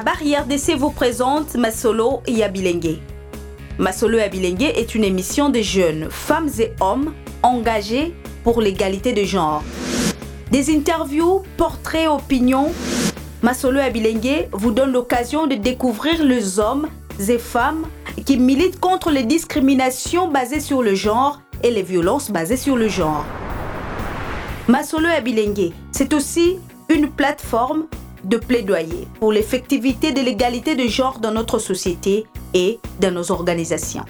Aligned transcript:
Barrière 0.00 0.46
d'essai 0.46 0.74
vous 0.74 0.90
présente 0.90 1.54
Masolo 1.54 2.20
Yabilengue. 2.26 2.98
Masolo 3.78 4.18
Yabilengue 4.18 4.72
est 4.74 4.94
une 4.94 5.04
émission 5.04 5.48
de 5.48 5.60
jeunes, 5.60 6.08
femmes 6.10 6.50
et 6.58 6.72
hommes 6.80 7.12
engagés 7.42 8.14
pour 8.44 8.60
l'égalité 8.60 9.12
de 9.12 9.24
genre. 9.24 9.62
Des 10.50 10.74
interviews, 10.74 11.42
portraits, 11.56 12.08
opinions. 12.08 12.72
Masolo 13.42 13.80
Yabilengue 13.80 14.48
vous 14.52 14.70
donne 14.70 14.92
l'occasion 14.92 15.46
de 15.46 15.54
découvrir 15.54 16.22
les 16.22 16.58
hommes 16.58 16.88
et 17.28 17.38
femmes 17.38 17.86
qui 18.24 18.36
militent 18.36 18.80
contre 18.80 19.10
les 19.10 19.22
discriminations 19.22 20.28
basées 20.28 20.60
sur 20.60 20.82
le 20.82 20.94
genre 20.94 21.40
et 21.62 21.70
les 21.70 21.82
violences 21.82 22.30
basées 22.30 22.56
sur 22.58 22.76
le 22.76 22.88
genre. 22.88 23.24
Masolo 24.68 25.08
Abilengue, 25.08 25.72
c'est 25.90 26.12
aussi 26.12 26.58
une 26.90 27.08
plateforme 27.10 27.86
de 28.24 28.36
plaidoyer 28.36 29.06
pour 29.20 29.32
l'effectivité 29.32 30.12
de 30.12 30.20
l'égalité 30.20 30.74
de 30.74 30.88
genre 30.88 31.18
dans 31.18 31.32
notre 31.32 31.58
société 31.58 32.26
et 32.54 32.78
dans 33.00 33.12
nos 33.12 33.30
organisations. 33.30 34.04